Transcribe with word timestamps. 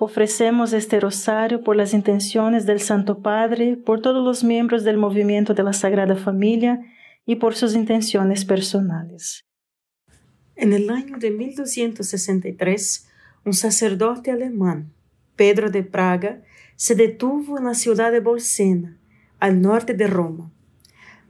Ofrecemos 0.00 0.72
este 0.72 0.98
rosario 0.98 1.62
por 1.62 1.76
las 1.76 1.94
intenciones 1.94 2.66
del 2.66 2.80
Santo 2.80 3.20
Padre, 3.20 3.76
por 3.76 4.02
todos 4.02 4.24
los 4.24 4.42
miembros 4.42 4.82
del 4.82 4.96
movimiento 4.96 5.54
de 5.54 5.62
la 5.62 5.72
Sagrada 5.72 6.16
Familia 6.16 6.80
y 7.24 7.36
por 7.36 7.54
sus 7.54 7.74
intenciones 7.74 8.44
personales. 8.44 9.44
En 10.56 10.72
el 10.72 10.90
año 10.90 11.18
de 11.18 11.30
1263, 11.30 13.08
un 13.44 13.54
sacerdote 13.54 14.32
alemán, 14.32 14.92
Pedro 15.36 15.70
de 15.70 15.84
Praga, 15.84 16.42
se 16.76 16.94
detuvo 16.96 17.58
en 17.58 17.64
la 17.64 17.74
ciudad 17.74 18.10
de 18.10 18.20
Bolsena, 18.20 18.98
al 19.38 19.60
norte 19.60 19.94
de 19.94 20.06
Roma. 20.06 20.50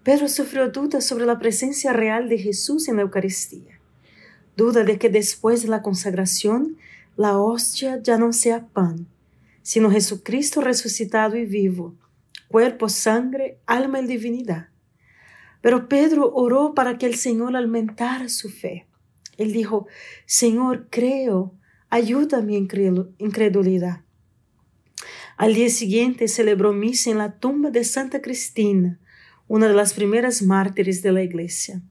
Pedro 0.02 0.28
sufrió 0.28 0.70
dudas 0.70 1.04
sobre 1.04 1.26
la 1.26 1.38
presencia 1.38 1.92
real 1.92 2.28
de 2.28 2.38
Jesús 2.38 2.88
en 2.88 2.96
la 2.96 3.02
Eucaristía, 3.02 3.80
duda 4.56 4.84
de 4.84 4.98
que 4.98 5.08
después 5.08 5.62
de 5.62 5.68
la 5.68 5.82
consagración 5.82 6.76
la 7.16 7.38
hostia 7.38 8.00
ya 8.02 8.18
no 8.18 8.32
sea 8.32 8.66
pan, 8.66 9.06
sino 9.62 9.90
Jesucristo 9.90 10.60
resucitado 10.60 11.36
y 11.36 11.46
vivo, 11.46 11.94
cuerpo, 12.48 12.88
sangre, 12.88 13.58
alma 13.66 14.00
y 14.00 14.06
divinidad. 14.06 14.68
Pero 15.60 15.88
Pedro 15.88 16.32
oró 16.34 16.74
para 16.74 16.98
que 16.98 17.06
el 17.06 17.14
Señor 17.14 17.56
aumentara 17.56 18.28
su 18.28 18.50
fe. 18.50 18.86
Él 19.38 19.52
dijo, 19.52 19.86
Señor, 20.26 20.88
creo, 20.90 21.54
ayuda 21.88 22.42
mi 22.42 22.56
incredulidad. 22.56 24.00
Al 25.36 25.54
día 25.54 25.70
siguiente 25.70 26.28
celebró 26.28 26.72
misa 26.72 27.10
en 27.10 27.18
la 27.18 27.38
tumba 27.38 27.70
de 27.70 27.84
Santa 27.84 28.20
Cristina, 28.20 29.00
una 29.48 29.68
de 29.68 29.74
las 29.74 29.94
primeras 29.94 30.42
mártires 30.42 31.02
de 31.02 31.12
la 31.12 31.22
iglesia. 31.22 31.82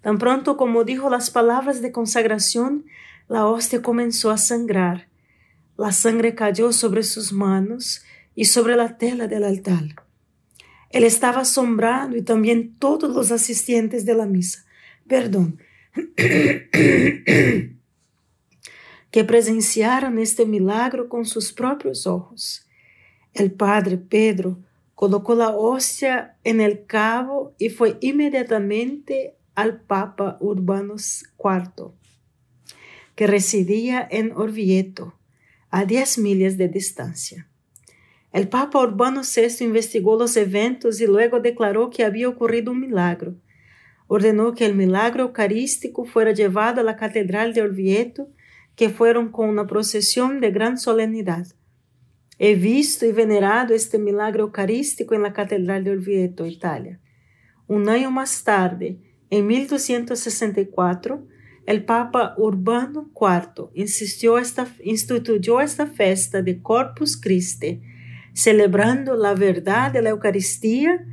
Tan 0.00 0.18
pronto 0.18 0.56
como 0.56 0.84
dijo 0.84 1.10
las 1.10 1.30
palabras 1.30 1.82
de 1.82 1.92
consagración, 1.92 2.86
la 3.30 3.46
hostia 3.46 3.80
comenzó 3.80 4.30
a 4.32 4.36
sangrar. 4.38 5.06
La 5.76 5.92
sangre 5.92 6.34
cayó 6.34 6.72
sobre 6.72 7.04
sus 7.04 7.32
manos 7.32 8.02
y 8.34 8.46
sobre 8.46 8.74
la 8.74 8.98
tela 8.98 9.28
del 9.28 9.44
altar. 9.44 9.84
Él 10.90 11.04
estaba 11.04 11.42
asombrado 11.42 12.16
y 12.16 12.22
también 12.22 12.74
todos 12.80 13.14
los 13.14 13.30
asistentes 13.30 14.04
de 14.04 14.14
la 14.14 14.26
misa. 14.26 14.64
Perdón. 15.06 15.60
que 19.12 19.24
presenciaron 19.24 20.18
este 20.18 20.44
milagro 20.44 21.08
con 21.08 21.24
sus 21.24 21.52
propios 21.52 22.08
ojos. 22.08 22.66
El 23.32 23.52
padre 23.52 23.96
Pedro 23.96 24.58
colocó 24.96 25.36
la 25.36 25.50
hostia 25.50 26.36
en 26.42 26.60
el 26.60 26.84
cabo 26.84 27.54
y 27.58 27.68
fue 27.68 27.96
inmediatamente 28.00 29.36
al 29.54 29.80
Papa 29.82 30.36
Urbano 30.40 30.96
IV 30.96 31.92
que 33.20 33.26
residía 33.26 34.08
en 34.10 34.32
Orvieto, 34.32 35.12
a 35.68 35.84
10 35.84 36.16
millas 36.20 36.56
de 36.56 36.68
distancia. 36.68 37.50
El 38.32 38.48
Papa 38.48 38.80
Urbano 38.80 39.20
VI 39.20 39.62
investigó 39.62 40.18
los 40.18 40.38
eventos 40.38 41.02
y 41.02 41.06
luego 41.06 41.38
declaró 41.38 41.90
que 41.90 42.02
había 42.02 42.30
ocurrido 42.30 42.72
un 42.72 42.80
milagro. 42.80 43.34
Ordenó 44.06 44.54
que 44.54 44.64
el 44.64 44.74
milagro 44.74 45.24
eucarístico 45.24 46.06
fuera 46.06 46.32
llevado 46.32 46.80
a 46.80 46.82
la 46.82 46.96
Catedral 46.96 47.52
de 47.52 47.60
Orvieto, 47.60 48.30
que 48.74 48.88
fueron 48.88 49.30
con 49.30 49.50
una 49.50 49.66
procesión 49.66 50.40
de 50.40 50.50
gran 50.50 50.78
solemnidad. 50.78 51.46
He 52.38 52.54
visto 52.54 53.04
y 53.04 53.12
venerado 53.12 53.74
este 53.74 53.98
milagro 53.98 54.44
eucarístico 54.44 55.14
en 55.14 55.20
la 55.24 55.34
Catedral 55.34 55.84
de 55.84 55.90
Orvieto, 55.90 56.46
Italia. 56.46 56.98
Un 57.66 57.90
año 57.90 58.10
más 58.10 58.44
tarde, 58.44 58.98
en 59.28 59.46
1264, 59.46 61.26
el 61.70 61.84
Papa 61.84 62.34
Urbano 62.36 63.10
IV 63.14 63.70
insistió 63.74 64.38
esta, 64.38 64.66
instituyó 64.82 65.60
esta 65.60 65.86
festa 65.86 66.42
de 66.42 66.60
Corpus 66.60 67.16
Christi, 67.16 67.80
celebrando 68.32 69.14
la 69.14 69.34
verdad 69.34 69.92
de 69.92 70.02
la 70.02 70.10
Eucaristía, 70.10 71.06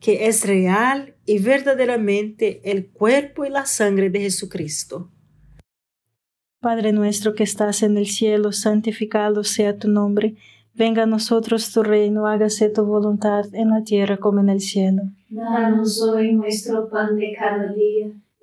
que 0.00 0.28
es 0.28 0.46
real 0.46 1.16
y 1.26 1.40
verdaderamente 1.40 2.60
el 2.70 2.86
cuerpo 2.86 3.44
y 3.44 3.50
la 3.50 3.66
sangre 3.66 4.08
de 4.08 4.20
Jesucristo. 4.20 5.10
Padre 6.60 6.92
nuestro 6.92 7.34
que 7.34 7.42
estás 7.42 7.82
en 7.82 7.98
el 7.98 8.06
cielo, 8.06 8.52
santificado 8.52 9.42
sea 9.42 9.76
tu 9.76 9.88
nombre. 9.88 10.36
Venga 10.72 11.02
a 11.02 11.06
nosotros 11.06 11.72
tu 11.72 11.82
reino, 11.82 12.26
hágase 12.28 12.68
tu 12.68 12.84
voluntad 12.84 13.46
en 13.54 13.70
la 13.70 13.82
tierra 13.82 14.18
como 14.18 14.38
en 14.38 14.50
el 14.50 14.60
cielo. 14.60 15.02
Danos 15.30 16.00
hoy 16.00 16.32
nuestro 16.32 16.88
pan 16.88 17.16
de 17.16 17.34
cada 17.36 17.72
día 17.72 18.12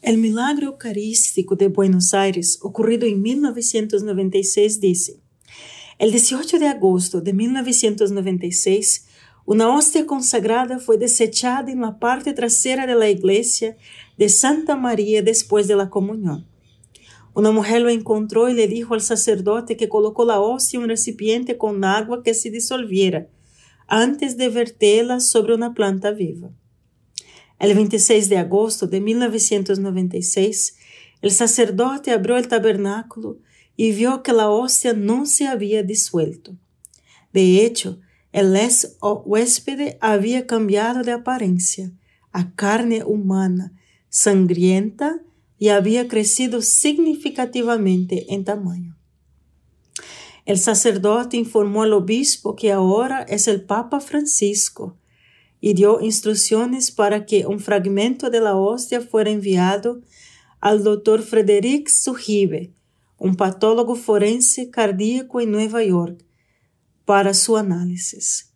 El 0.00 0.18
milagro 0.18 0.68
eucarístico 0.68 1.56
de 1.56 1.66
Buenos 1.66 2.14
Aires, 2.14 2.60
ocurrido 2.62 3.04
en 3.04 3.20
1996, 3.20 4.80
dice, 4.80 5.20
el 5.98 6.12
18 6.12 6.60
de 6.60 6.68
agosto 6.68 7.20
de 7.20 7.32
1996, 7.32 9.06
una 9.44 9.74
hostia 9.74 10.06
consagrada 10.06 10.78
fue 10.78 10.98
desechada 10.98 11.72
en 11.72 11.80
la 11.80 11.98
parte 11.98 12.32
trasera 12.32 12.86
de 12.86 12.94
la 12.94 13.10
iglesia 13.10 13.76
de 14.16 14.28
Santa 14.28 14.76
María 14.76 15.20
después 15.20 15.66
de 15.66 15.74
la 15.74 15.90
comunión. 15.90 16.46
Una 17.34 17.50
mujer 17.50 17.82
lo 17.82 17.88
encontró 17.88 18.48
y 18.48 18.54
le 18.54 18.68
dijo 18.68 18.94
al 18.94 19.00
sacerdote 19.00 19.76
que 19.76 19.88
colocó 19.88 20.24
la 20.24 20.38
hostia 20.38 20.76
en 20.76 20.84
un 20.84 20.90
recipiente 20.90 21.58
con 21.58 21.82
agua 21.82 22.22
que 22.22 22.34
se 22.34 22.52
disolviera 22.52 23.26
antes 23.88 24.36
de 24.36 24.48
verterla 24.48 25.18
sobre 25.18 25.56
una 25.56 25.74
planta 25.74 26.12
viva. 26.12 26.50
El 27.58 27.74
26 27.74 28.28
de 28.28 28.38
agosto 28.38 28.86
de 28.86 29.00
1996, 29.00 30.76
el 31.22 31.30
sacerdote 31.32 32.12
abrió 32.12 32.36
el 32.36 32.46
tabernáculo 32.46 33.38
y 33.76 33.92
vio 33.92 34.22
que 34.22 34.32
la 34.32 34.48
hostia 34.48 34.92
no 34.92 35.26
se 35.26 35.46
había 35.46 35.82
disuelto. 35.82 36.56
De 37.32 37.64
hecho, 37.64 38.00
el 38.32 38.56
huésped 39.00 39.96
había 40.00 40.46
cambiado 40.46 41.02
de 41.02 41.12
apariencia 41.12 41.90
a 42.32 42.54
carne 42.54 43.02
humana, 43.04 43.72
sangrienta, 44.08 45.22
y 45.58 45.70
había 45.70 46.06
crecido 46.06 46.62
significativamente 46.62 48.32
en 48.32 48.44
tamaño. 48.44 48.96
El 50.46 50.58
sacerdote 50.58 51.36
informó 51.36 51.82
al 51.82 51.92
obispo 51.92 52.54
que 52.54 52.70
ahora 52.70 53.22
es 53.22 53.48
el 53.48 53.62
Papa 53.62 54.00
Francisco 54.00 54.96
y 55.60 55.74
dio 55.74 56.00
instrucciones 56.00 56.90
para 56.90 57.26
que 57.26 57.46
un 57.46 57.60
fragmento 57.60 58.30
de 58.30 58.40
la 58.40 58.56
hostia 58.56 59.00
fuera 59.00 59.30
enviado 59.30 60.00
al 60.60 60.82
doctor 60.84 61.22
Frederick 61.22 61.88
Sujibe, 61.88 62.72
un 63.18 63.36
patólogo 63.36 63.94
forense 63.96 64.70
cardíaco 64.70 65.40
en 65.40 65.50
Nueva 65.50 65.82
York, 65.82 66.24
para 67.04 67.34
su 67.34 67.56
análisis. 67.56 68.52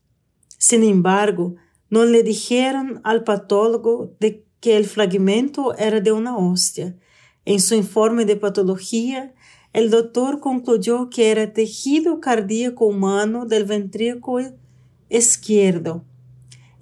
Sin 0.58 0.84
embargo, 0.84 1.56
no 1.90 2.04
le 2.04 2.22
dijeron 2.22 3.00
al 3.04 3.24
patólogo 3.24 4.14
de 4.20 4.44
que 4.60 4.76
el 4.76 4.84
fragmento 4.84 5.74
era 5.76 6.00
de 6.00 6.12
una 6.12 6.36
hostia. 6.36 6.96
En 7.44 7.60
su 7.60 7.74
informe 7.74 8.24
de 8.24 8.36
patología, 8.36 9.34
el 9.72 9.90
doctor 9.90 10.38
concluyó 10.38 11.10
que 11.10 11.30
era 11.30 11.52
tejido 11.52 12.20
cardíaco 12.20 12.86
humano 12.86 13.46
del 13.46 13.64
ventrículo 13.64 14.52
izquierdo 15.08 16.04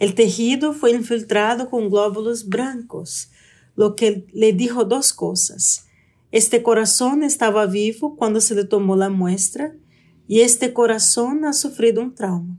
el 0.01 0.15
tejido 0.15 0.73
fue 0.73 0.93
infiltrado 0.93 1.69
con 1.69 1.91
glóbulos 1.91 2.49
blancos, 2.49 3.31
lo 3.77 3.97
que 3.97 4.27
le 4.33 4.55
dijo 4.55 4.87
dos 4.87 5.13
cosas. 5.13 5.85
Este 6.33 6.63
corazón 6.63 7.23
estaba 7.23 7.67
vivo 7.67 8.17
cuando 8.17 8.41
se 8.41 8.55
le 8.55 8.65
tomó 8.65 8.97
la 8.97 9.11
muestra 9.11 9.75
y 10.27 10.41
este 10.41 10.73
corazón 10.73 11.45
ha 11.45 11.53
sufrido 11.53 12.01
un 12.01 12.15
trauma. 12.15 12.59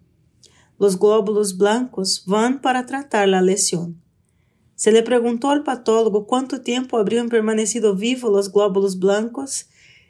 Los 0.77 0.99
glóbulos 0.99 1.57
blancos 1.57 2.23
van 2.27 2.61
para 2.61 2.85
tratar 2.85 3.27
la 3.27 3.41
lesión. 3.41 3.99
Se 4.75 4.91
le 4.91 5.01
preguntó 5.01 5.49
al 5.49 5.63
patólogo 5.63 6.27
cuánto 6.27 6.61
tiempo 6.61 6.99
habrían 6.99 7.29
permanecido 7.29 7.95
vivos 7.95 8.31
los 8.31 8.53
glóbulos 8.53 8.99
blancos 8.99 9.65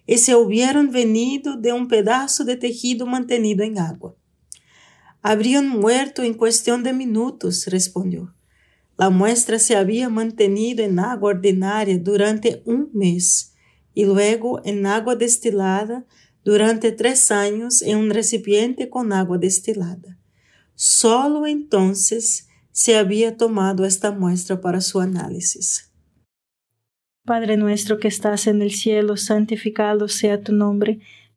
y 0.06 0.18
se 0.18 0.36
hubieran 0.36 0.92
venido 0.92 1.56
de 1.56 1.72
un 1.72 1.88
pedazo 1.88 2.44
de 2.44 2.58
tejido 2.58 3.06
mantenido 3.06 3.64
en 3.64 3.80
agua. 3.80 4.16
Habrían 5.22 5.68
muerto 5.68 6.24
en 6.24 6.34
cuestión 6.34 6.84
de 6.84 6.94
minutos, 6.94 7.68
respondió. 7.68 8.34
La 8.98 9.10
muestra 9.10 9.60
se 9.60 9.76
había 9.76 10.10
mantenido 10.10 10.84
en 10.84 11.00
agua 11.00 11.32
ordinaria 11.32 11.98
durante 12.00 12.62
un 12.66 12.90
mes 12.94 13.54
y 13.94 14.06
luego 14.06 14.62
en 14.66 14.86
agua 14.86 15.16
destilada 15.16 16.06
durante 16.44 16.92
tres 16.92 17.32
años 17.32 17.82
en 17.82 17.98
un 17.98 18.10
recipiente 18.10 18.90
con 18.90 19.14
agua 19.14 19.38
destilada. 19.38 20.18
Solo 20.76 21.46
entonces 21.46 22.48
se 22.72 22.98
había 22.98 23.38
tomado 23.38 23.86
esta 23.86 24.12
muestra 24.12 24.62
para 24.62 24.82
su 24.82 25.00
análisis. 25.00 25.92
Padre 27.24 27.58
nuestro 27.58 28.00
que 28.00 28.08
estás 28.08 28.48
en 28.48 28.62
el 28.62 28.72
cielo, 28.72 29.16
santificado 29.18 30.08
sea 30.08 30.42
tu 30.42 30.54
nombre 30.54 31.00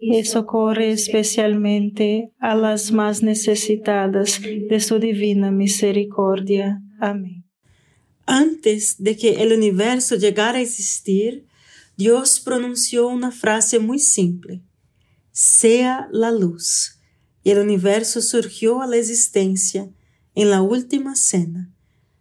y 0.00 0.24
socorre 0.24 0.92
especialmente 0.92 2.32
a 2.38 2.54
las 2.54 2.92
más 2.92 3.22
necesitadas 3.22 4.40
de 4.42 4.80
su 4.80 4.98
divina 4.98 5.50
misericordia. 5.50 6.80
Amén. 7.00 7.44
Antes 8.26 9.02
de 9.02 9.16
que 9.16 9.42
el 9.42 9.52
universo 9.52 10.16
llegara 10.16 10.58
a 10.58 10.62
existir, 10.62 11.46
Dios 11.96 12.40
pronunció 12.40 13.08
una 13.08 13.32
frase 13.32 13.80
muy 13.80 13.98
simple, 13.98 14.62
sea 15.32 16.08
la 16.12 16.30
luz, 16.30 17.00
y 17.42 17.50
el 17.50 17.58
universo 17.58 18.20
surgió 18.22 18.82
a 18.82 18.86
la 18.86 18.98
existencia 18.98 19.90
en 20.34 20.50
la 20.50 20.62
última 20.62 21.16
cena. 21.16 21.74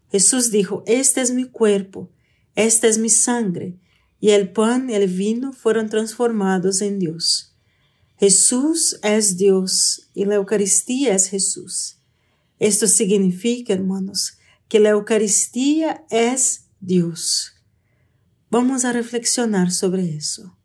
Jesús 0.10 0.50
dijo, 0.50 0.84
este 0.88 1.22
es 1.22 1.32
mi 1.32 1.44
cuerpo, 1.44 2.10
esta 2.56 2.88
es 2.88 2.98
mi 2.98 3.10
sangre, 3.10 3.78
y 4.20 4.30
el 4.30 4.52
pan 4.52 4.90
y 4.90 4.96
el 4.96 5.08
vino 5.08 5.54
fueron 5.54 5.90
transformados 5.90 6.82
en 6.82 6.98
Dios. 6.98 7.57
Jesús 8.20 9.00
es 9.04 9.38
Dios 9.38 10.10
y 10.16 10.26
la 10.26 10.36
Eucaristía 10.36 11.14
es 11.14 11.30
Jesús. 11.30 12.00
Esto 12.58 12.88
significa, 12.88 13.74
hermanos, 13.74 14.40
que 14.68 14.80
la 14.80 14.90
Eucaristía 14.90 16.04
es 16.10 16.68
Dios. 16.80 17.54
Vamos 18.50 18.86
a 18.86 18.94
reflexionar 18.94 19.70
sobre 19.70 20.16
eso. 20.16 20.58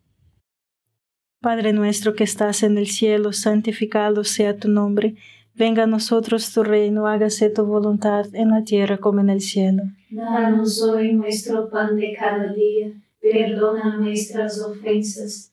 Padre 1.41 1.73
nuestro 1.73 2.15
que 2.15 2.23
estás 2.23 2.63
en 2.63 2.77
el 2.79 2.87
cielo, 2.87 3.33
santificado 3.33 4.23
sea 4.23 4.57
tu 4.57 4.69
nombre. 4.69 5.15
Venga 5.53 5.83
a 5.83 5.87
nosotros 5.87 6.51
tu 6.53 6.63
reino, 6.63 7.05
hágase 7.05 7.51
tu 7.51 7.65
voluntad 7.65 8.33
en 8.33 8.49
la 8.49 8.63
tierra 8.63 8.97
como 8.97 9.19
en 9.19 9.29
el 9.29 9.41
cielo. 9.41 9.83
Danos 10.09 10.81
hoy 10.81 11.13
nuestro 11.13 11.69
pan 11.69 11.95
de 11.97 12.15
cada 12.17 12.51
día, 12.51 12.93
perdona 13.21 13.97
nuestras 13.97 14.59
ofensas, 14.59 15.52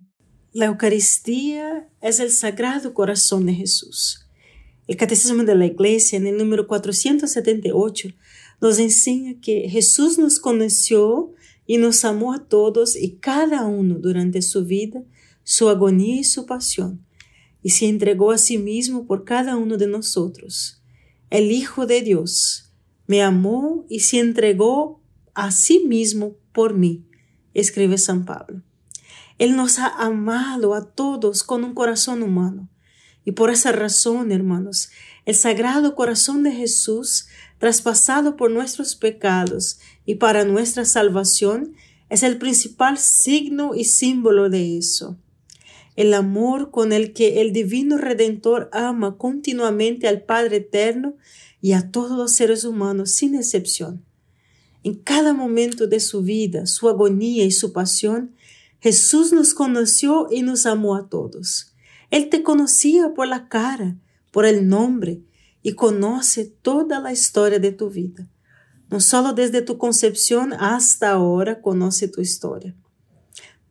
La 0.53 0.65
Eucaristía 0.65 1.87
es 2.01 2.19
el 2.19 2.29
Sagrado 2.29 2.93
Corazón 2.93 3.45
de 3.45 3.53
Jesús. 3.53 4.27
El 4.85 4.97
Catecismo 4.97 5.45
de 5.45 5.55
la 5.55 5.65
Iglesia, 5.65 6.17
en 6.17 6.27
el 6.27 6.35
número 6.35 6.67
478, 6.67 8.09
nos 8.59 8.77
enseña 8.77 9.39
que 9.39 9.69
Jesús 9.69 10.17
nos 10.17 10.39
conoció 10.39 11.31
y 11.65 11.77
nos 11.77 12.03
amó 12.03 12.33
a 12.33 12.49
todos 12.49 12.97
y 12.97 13.11
cada 13.11 13.65
uno 13.65 13.95
durante 13.95 14.41
su 14.41 14.65
vida, 14.65 15.01
su 15.45 15.69
agonía 15.69 16.19
y 16.19 16.25
su 16.25 16.45
pasión, 16.45 17.01
y 17.63 17.69
se 17.69 17.87
entregó 17.87 18.31
a 18.31 18.37
sí 18.37 18.57
mismo 18.57 19.07
por 19.07 19.23
cada 19.23 19.55
uno 19.55 19.77
de 19.77 19.87
nosotros. 19.87 20.81
El 21.29 21.49
Hijo 21.49 21.85
de 21.85 22.01
Dios 22.01 22.73
me 23.07 23.21
amó 23.21 23.85
y 23.87 24.01
se 24.01 24.19
entregó 24.19 25.01
a 25.33 25.49
sí 25.51 25.85
mismo 25.87 26.35
por 26.51 26.73
mí, 26.73 27.05
escribe 27.53 27.97
San 27.97 28.25
Pablo. 28.25 28.63
Él 29.41 29.55
nos 29.55 29.79
ha 29.79 29.87
amado 29.87 30.75
a 30.75 30.85
todos 30.85 31.41
con 31.41 31.63
un 31.63 31.73
corazón 31.73 32.21
humano. 32.21 32.69
Y 33.25 33.31
por 33.31 33.49
esa 33.49 33.71
razón, 33.71 34.31
hermanos, 34.31 34.91
el 35.25 35.33
sagrado 35.33 35.95
corazón 35.95 36.43
de 36.43 36.51
Jesús, 36.51 37.25
traspasado 37.57 38.37
por 38.37 38.51
nuestros 38.51 38.95
pecados 38.95 39.79
y 40.05 40.13
para 40.13 40.45
nuestra 40.45 40.85
salvación, 40.85 41.73
es 42.07 42.21
el 42.21 42.37
principal 42.37 42.99
signo 42.99 43.73
y 43.73 43.85
símbolo 43.85 44.47
de 44.51 44.77
eso. 44.77 45.17
El 45.95 46.13
amor 46.13 46.69
con 46.69 46.93
el 46.93 47.11
que 47.11 47.41
el 47.41 47.51
Divino 47.51 47.97
Redentor 47.97 48.69
ama 48.71 49.17
continuamente 49.17 50.07
al 50.07 50.21
Padre 50.21 50.57
Eterno 50.57 51.15
y 51.61 51.71
a 51.71 51.89
todos 51.89 52.15
los 52.15 52.33
seres 52.33 52.63
humanos 52.63 53.09
sin 53.13 53.33
excepción. 53.33 54.05
En 54.83 54.93
cada 54.93 55.33
momento 55.33 55.87
de 55.87 55.99
su 55.99 56.21
vida, 56.21 56.67
su 56.67 56.87
agonía 56.89 57.43
y 57.43 57.49
su 57.49 57.73
pasión, 57.73 58.35
Jesús 58.81 59.31
nos 59.31 59.53
conoció 59.53 60.27
y 60.31 60.41
nos 60.41 60.65
amó 60.65 60.95
a 60.95 61.07
todos. 61.07 61.75
Él 62.09 62.29
te 62.29 62.41
conocía 62.41 63.13
por 63.13 63.27
la 63.27 63.47
cara, 63.47 63.95
por 64.31 64.45
el 64.45 64.67
nombre, 64.67 65.23
y 65.61 65.73
conoce 65.73 66.45
toda 66.45 66.99
la 66.99 67.13
historia 67.13 67.59
de 67.59 67.71
tu 67.71 67.91
vida. 67.91 68.27
No 68.89 68.99
solo 68.99 69.33
desde 69.33 69.61
tu 69.61 69.77
concepción 69.77 70.53
hasta 70.53 71.11
ahora 71.11 71.61
conoce 71.61 72.07
tu 72.07 72.21
historia. 72.21 72.75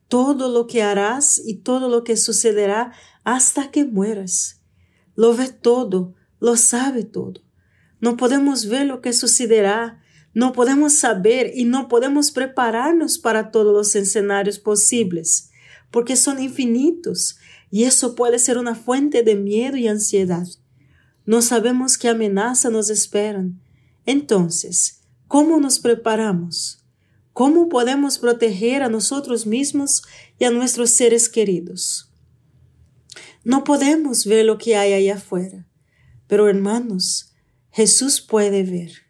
Todo 0.07 0.49
lo 0.49 0.69
que 0.69 0.83
harás 0.83 1.43
y 1.45 1.57
todo 1.57 1.89
lo 1.89 2.05
que 2.05 2.17
sucederá 2.17 2.93
hasta 3.25 3.73
que 3.73 3.85
mueras. 3.85 4.61
Lo 5.17 5.35
ve 5.35 5.49
todo, 5.49 6.15
lo 6.39 6.57
sabe 6.57 7.03
todo. 7.03 7.43
No 8.01 8.17
podemos 8.17 8.67
ver 8.67 8.87
lo 8.87 9.01
que 9.01 9.13
sucederá 9.13 10.01
no 10.33 10.53
podemos 10.53 10.93
saber 10.93 11.53
y 11.55 11.65
no 11.65 11.89
podemos 11.89 12.31
prepararnos 12.31 13.19
para 13.19 13.51
todos 13.51 13.75
los 13.75 13.97
escenarios 13.97 14.59
posibles, 14.59 15.51
porque 15.91 16.17
son 16.17 16.41
infinitos 16.41 17.39
y 17.71 17.85
eso 17.85 18.15
puede 18.15 18.39
ser 18.39 18.59
una 18.59 18.75
fuente 18.75 19.23
de 19.23 19.35
miedo 19.35 19.77
y 19.77 19.89
ansiedad. 19.89 20.47
No 21.27 21.43
sabemos 21.43 21.99
qué 21.99 22.09
amenaza 22.09 22.71
nos 22.71 22.91
esperan. 22.91 23.61
Entonces, 24.07 25.03
¿cómo 25.29 25.59
nos 25.59 25.79
preparamos? 25.79 26.85
¿Cómo 27.33 27.69
podemos 27.69 28.19
proteger 28.19 28.83
a 28.83 28.89
nosotros 28.89 29.47
mismos 29.47 30.03
y 30.39 30.45
a 30.45 30.51
nuestros 30.51 30.91
seres 30.91 31.29
queridos? 31.29 32.13
No 33.45 33.65
podemos 33.65 34.27
ver 34.27 34.45
lo 34.45 34.59
que 34.59 34.77
hay 34.77 34.93
allá 34.93 35.15
afuera, 35.15 35.67
pero 36.27 36.49
hermanos, 36.49 37.33
Jesús 37.71 38.21
puede 38.21 38.63
ver. 38.65 39.10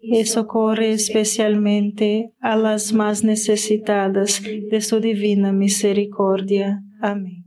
y 0.00 0.24
socorre 0.26 0.92
especialmente 0.92 2.32
a 2.40 2.56
las 2.56 2.92
más 2.92 3.24
necesitadas 3.24 4.40
de 4.42 4.80
su 4.80 5.00
divina 5.00 5.52
misericordia. 5.52 6.82
Amén. 7.00 7.44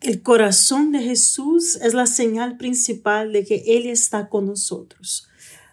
El 0.00 0.22
corazón 0.22 0.92
de 0.92 1.00
Jesús 1.00 1.76
es 1.76 1.94
la 1.94 2.06
señal 2.06 2.58
principal 2.58 3.32
de 3.32 3.44
que 3.44 3.64
Él 3.66 3.86
está 3.86 4.28
con 4.28 4.46
nosotros. 4.46 5.26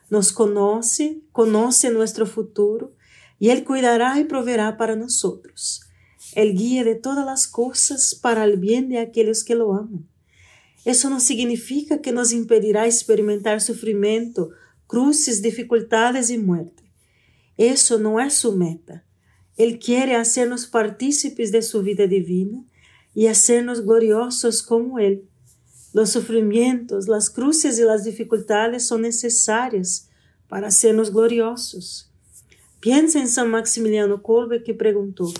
Nos 0.09 0.31
conoce, 0.31 1.21
conoce 1.31 1.91
nuestro 1.91 2.25
futuro 2.25 2.95
y 3.37 3.49
Él 3.49 3.63
cuidará 3.63 4.19
y 4.19 4.23
proveerá 4.23 4.77
para 4.77 4.95
nosotros. 4.95 5.81
El 6.35 6.55
guía 6.55 6.83
de 6.83 6.95
todas 6.95 7.25
las 7.25 7.47
cosas 7.47 8.15
para 8.15 8.45
el 8.45 8.57
bien 8.57 8.89
de 8.89 8.99
aquellos 8.99 9.43
que 9.43 9.55
lo 9.55 9.73
aman. 9.73 10.07
Eso 10.85 11.09
no 11.09 11.19
significa 11.19 12.01
que 12.01 12.11
nos 12.11 12.31
impedirá 12.31 12.85
experimentar 12.85 13.61
sufrimiento, 13.61 14.49
cruces, 14.93 15.41
dificultades 15.41 16.29
y 16.29 16.37
muerte. 16.37 16.83
Eso 17.57 17.97
no 17.97 18.19
es 18.19 18.35
su 18.35 18.55
meta. 18.55 19.03
Él 19.57 19.79
quiere 19.79 20.15
hacernos 20.15 20.67
partícipes 20.67 21.51
de 21.51 21.63
su 21.63 21.81
vida 21.81 22.05
divina 22.05 22.63
y 23.15 23.25
hacernos 23.25 23.83
gloriosos 23.83 24.61
como 24.61 24.99
Él. 24.99 25.27
Los 25.93 26.11
sufrimientos, 26.11 27.07
las 27.07 27.31
cruces 27.31 27.79
y 27.79 27.81
las 27.81 28.03
dificultades 28.03 28.85
son 28.85 29.01
necesarias 29.01 30.09
para 30.47 30.67
hacernos 30.67 31.11
gloriosos. 31.11 32.11
Piensa 32.79 33.19
en 33.19 33.27
San 33.27 33.49
Maximiliano 33.49 34.21
Kolbe 34.21 34.63
que 34.63 34.75
preguntó, 34.75 35.33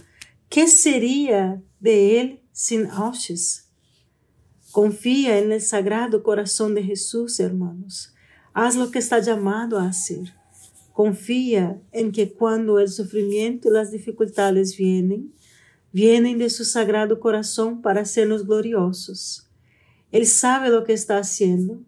¿qué 0.50 0.68
sería 0.68 1.62
de 1.80 2.20
él 2.20 2.42
sin 2.54 2.88
Auschwitz? 2.88 3.68
Confía 4.72 5.38
en 5.38 5.52
el 5.52 5.62
sagrado 5.62 6.24
corazón 6.24 6.74
de 6.74 6.82
Jesús, 6.82 7.39
hermanos. 7.39 8.12
Haz 8.54 8.76
lo 8.76 8.92
que 8.92 9.00
está 9.00 9.20
llamado 9.20 9.80
a 9.80 9.88
hacer. 9.88 10.34
Confía 10.92 11.82
en 11.92 12.12
que 12.12 12.34
cuando 12.34 12.80
el 12.80 12.89
sufrimiento 12.89 13.70
y 13.70 13.72
las 13.72 13.92
dificultades 13.92 14.78
vienen, 14.78 15.34
vienen 15.92 16.38
de 16.38 16.50
su 16.50 16.63
sagrado 16.63 17.20
corazón 17.20 17.82
para 17.82 18.02
hacernos 18.02 18.46
gloriosos. 18.46 19.50
Él 20.12 20.28
sabe 20.28 20.70
lo 20.70 20.84
que 20.84 20.94
está 20.94 21.18
haciendo, 21.18 21.82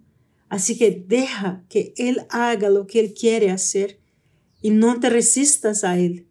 así 0.50 0.78
que 0.78 1.04
deja 1.08 1.64
que 1.70 1.94
Él 1.98 2.26
haga 2.30 2.70
lo 2.70 2.88
que 2.88 3.00
Él 3.00 3.14
quiere 3.14 3.52
hacer 3.52 4.00
y 4.62 4.72
no 4.72 5.00
te 5.00 5.12
resistas 5.12 5.84
a 5.84 6.00
Él. 6.00 6.28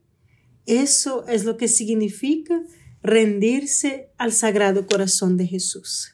Eso 0.66 1.24
es 1.28 1.44
lo 1.44 1.56
que 1.56 1.68
significa 1.68 2.60
rendirse 3.02 4.10
al 4.18 4.32
sagrado 4.32 4.86
corazón 4.86 5.36
de 5.36 5.46
Jesús. 5.46 6.13